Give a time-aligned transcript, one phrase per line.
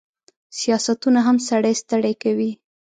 [0.59, 2.51] سیاستونه هم سړی ستړی کوي.